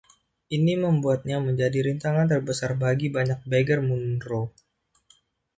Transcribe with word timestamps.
Ini 0.57 0.73
membuatnya 0.83 1.37
menjadi 1.47 1.77
rintangan 1.87 2.25
terbesar 2.33 2.71
bagi 2.83 3.07
banyak 3.17 3.39
bagger 3.51 3.79
Munro. 3.89 4.41